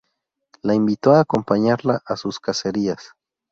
[0.63, 3.13] La invitó a acompañarla a su cacerías.